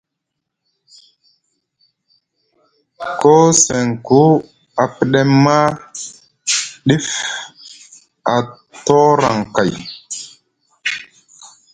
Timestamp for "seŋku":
3.63-4.21